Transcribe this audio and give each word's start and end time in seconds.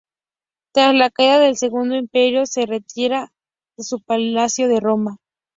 Tras 0.73 0.95
la 0.95 1.11
caída 1.11 1.37
del 1.37 1.57
Segundo 1.57 1.95
Imperio, 1.95 2.47
se 2.47 2.65
retira 2.65 3.31
a 3.77 3.83
su 3.83 4.01
palacio 4.01 4.67
de 4.67 4.79
Roma. 4.79 5.17